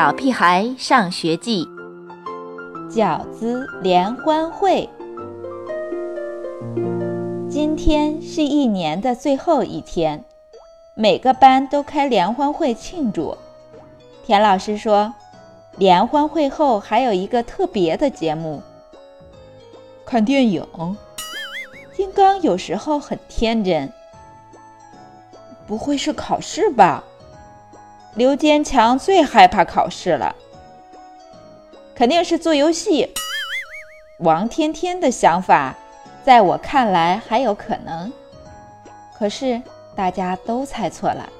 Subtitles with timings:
[0.00, 1.68] 小屁孩上学记》
[2.90, 4.88] 饺子联欢会。
[7.50, 10.24] 今天是一年的最后一天，
[10.94, 13.36] 每个班都开联欢会庆祝。
[14.24, 15.12] 田老师说，
[15.76, 18.62] 联欢会后还有一个特别的节目——
[20.06, 20.66] 看电影。
[21.94, 23.92] 金刚有时候很天真，
[25.66, 27.04] 不会是考试吧？
[28.14, 30.34] 刘坚强最害怕考试了，
[31.94, 33.14] 肯定是做游戏。
[34.18, 35.76] 王天天的想法，
[36.24, 38.12] 在我看来还有可能，
[39.16, 39.62] 可是
[39.94, 41.30] 大家都猜错了，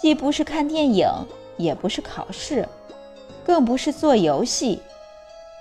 [0.00, 1.08] 既不是看电影，
[1.56, 2.66] 也不是考试，
[3.44, 4.80] 更不是做游戏，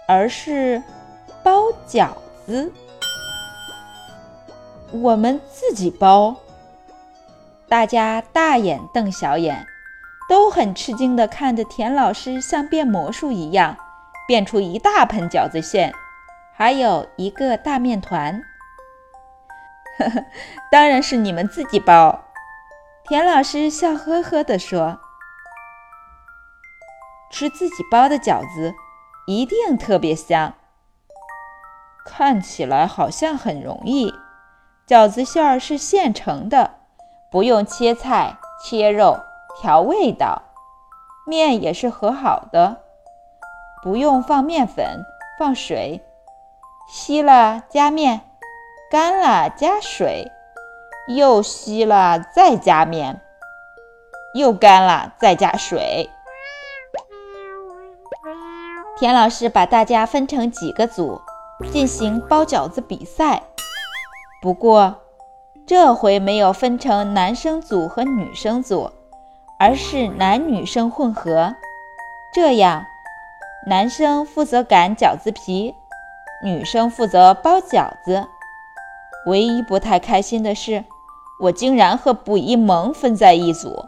[0.08, 0.82] 而是
[1.42, 2.10] 包饺
[2.46, 2.72] 子。
[4.92, 6.36] 我们自己包，
[7.68, 9.66] 大家大眼瞪小眼。
[10.34, 13.78] 都很吃惊地看着田老师像变魔术一样
[14.28, 15.94] 变出一大盆饺子馅，
[16.56, 18.42] 还有一个大面团。
[20.00, 20.26] 呵呵，
[20.72, 22.24] 当然是你们自己包。
[23.04, 25.00] 田老师笑呵呵地说
[27.30, 28.74] ：“吃自己包的饺子
[29.28, 30.56] 一定特别香。
[32.04, 34.12] 看起来好像很容易，
[34.88, 36.80] 饺子馅儿是现成的，
[37.30, 39.20] 不用切菜切肉。”
[39.62, 40.42] 调味道，
[41.26, 42.82] 面也是和好的，
[43.84, 45.06] 不用放面粉，
[45.38, 46.04] 放水，
[46.90, 48.22] 稀了加面，
[48.92, 50.32] 干了加水，
[51.08, 53.22] 又稀了再加面，
[54.36, 56.10] 又干了再加水。
[58.98, 61.22] 田老师把大家分成几个组，
[61.72, 63.44] 进行包饺子比赛。
[64.42, 64.96] 不过
[65.66, 68.92] 这回没有分成男生组和女生组。
[69.66, 71.56] 而是男女生混合，
[72.34, 72.86] 这样
[73.66, 75.74] 男生负责擀饺子皮，
[76.44, 78.28] 女生负责包饺子。
[79.26, 80.84] 唯一不太开心的是，
[81.40, 83.86] 我竟然和卜一萌分在一组。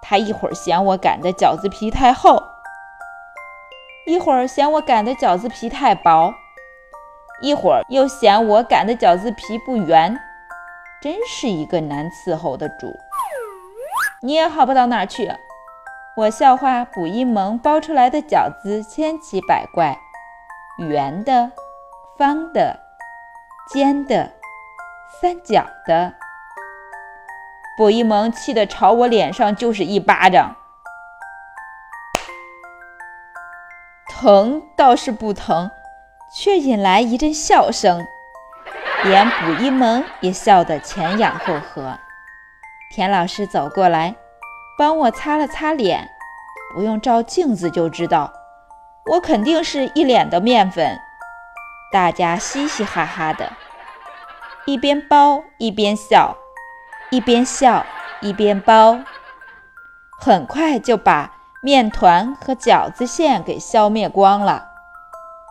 [0.00, 2.40] 他一会儿嫌我擀的饺子皮太厚，
[4.06, 6.32] 一会儿嫌我擀的饺子皮太薄，
[7.42, 10.16] 一会儿又嫌我擀的饺子皮不圆，
[11.02, 12.96] 真是一个难伺候的主。
[14.24, 15.30] 你也好不到哪去。
[16.16, 19.98] 我笑话卜一萌包出来的饺子千奇百怪，
[20.78, 21.52] 圆的、
[22.16, 22.80] 方的、
[23.70, 24.32] 尖的、
[25.20, 26.14] 三角的。
[27.76, 30.56] 卜一萌气得朝我脸上就是一巴掌，
[34.08, 35.70] 疼倒是不疼，
[36.34, 38.00] 却引来一阵笑声，
[39.02, 41.98] 连卜一萌也笑得前仰后合。
[42.94, 44.14] 田老师走过来，
[44.78, 46.08] 帮我擦了擦脸，
[46.72, 48.32] 不用照镜子就知道，
[49.10, 50.96] 我肯定是一脸的面粉。
[51.90, 53.50] 大家嘻嘻哈哈的，
[54.64, 56.36] 一边包一边笑，
[57.10, 57.84] 一边笑
[58.20, 59.00] 一边包，
[60.20, 61.32] 很快就把
[61.64, 64.68] 面团和饺子馅给消灭光了。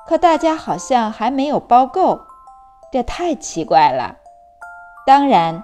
[0.08, 2.22] 可大家好像还没有包够，
[2.90, 4.16] 这太奇怪了。
[5.06, 5.62] 当然。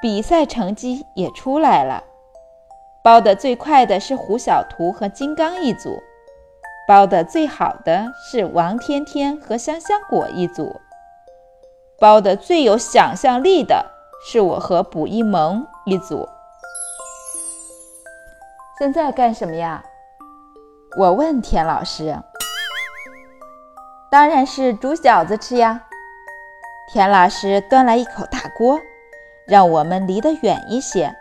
[0.00, 2.04] 比赛成绩也出来了，
[3.02, 6.00] 包的最快的是胡小图和金刚一组，
[6.86, 10.80] 包的最好的是王天天和香香果一组，
[11.98, 13.84] 包的最有想象力的
[14.24, 16.28] 是我和卜一萌一组。
[18.78, 19.82] 现在干什么呀？
[20.96, 22.16] 我问田老师。
[24.10, 25.82] 当然是煮饺子吃呀。
[26.92, 28.80] 田老师端来一口大锅。
[29.48, 31.16] 让我们离得远一些，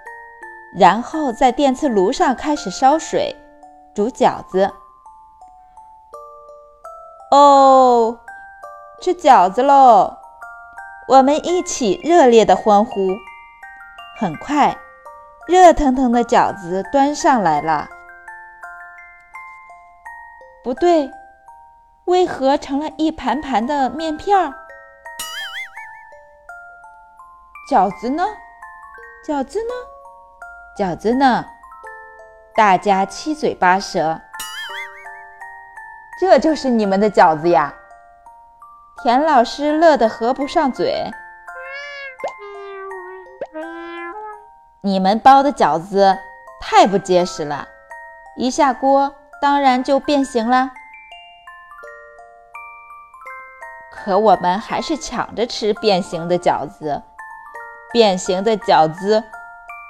[0.75, 3.35] 然后在电磁炉上开始烧水
[3.95, 4.69] 煮饺子。
[7.31, 8.19] 哦，
[9.01, 10.17] 吃饺子喽！
[11.07, 13.07] 我们一起热烈的欢呼。
[14.19, 14.77] 很快，
[15.47, 17.87] 热腾腾的饺子端上来了。
[20.63, 21.09] 不对，
[22.05, 24.53] 为何成了一盘盘的面片儿？
[27.69, 28.23] 饺子呢？
[29.25, 29.73] 饺子呢？
[30.79, 31.45] 饺子呢？
[32.55, 34.21] 大家七嘴八舌。
[36.17, 37.73] 这就是你们的饺子呀？
[39.03, 41.11] 田老师乐得合不上嘴。
[44.79, 46.17] 你们包的饺子
[46.61, 47.67] 太不结实了，
[48.37, 50.71] 一下锅当然就变形了。
[53.91, 57.03] 可我们还是抢着吃变形的饺子。
[57.91, 59.23] 变形的饺子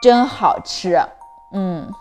[0.01, 0.99] 真好吃，
[1.51, 1.91] 嗯。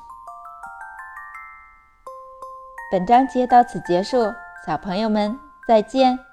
[2.90, 4.32] 本章节到此结束，
[4.66, 6.25] 小朋友们再见。